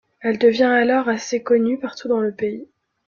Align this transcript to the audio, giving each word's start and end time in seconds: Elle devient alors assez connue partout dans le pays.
Elle 0.21 0.39
devient 0.39 0.63
alors 0.63 1.09
assez 1.09 1.43
connue 1.43 1.77
partout 1.77 2.07
dans 2.07 2.21
le 2.21 2.31
pays. 2.33 2.67